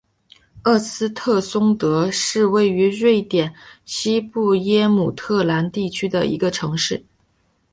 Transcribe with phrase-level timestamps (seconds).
[0.63, 3.53] 厄斯特松德是位于瑞典
[3.85, 7.05] 西部耶姆特兰地区的一个城市。